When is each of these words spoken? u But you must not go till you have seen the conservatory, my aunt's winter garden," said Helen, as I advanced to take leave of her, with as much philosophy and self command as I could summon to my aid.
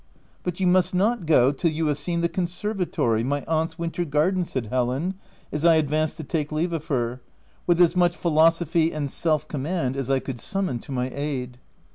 u 0.15 0.19
But 0.41 0.59
you 0.59 0.65
must 0.65 0.95
not 0.95 1.27
go 1.27 1.51
till 1.51 1.69
you 1.69 1.85
have 1.85 1.97
seen 1.99 2.21
the 2.21 2.27
conservatory, 2.27 3.23
my 3.23 3.43
aunt's 3.47 3.77
winter 3.77 4.03
garden," 4.03 4.43
said 4.43 4.65
Helen, 4.65 5.13
as 5.51 5.63
I 5.63 5.75
advanced 5.75 6.17
to 6.17 6.23
take 6.23 6.51
leave 6.51 6.73
of 6.73 6.85
her, 6.87 7.21
with 7.67 7.79
as 7.79 7.95
much 7.95 8.17
philosophy 8.17 8.91
and 8.91 9.11
self 9.11 9.47
command 9.47 9.95
as 9.95 10.09
I 10.09 10.17
could 10.17 10.39
summon 10.39 10.79
to 10.79 10.91
my 10.91 11.11
aid. 11.13 11.59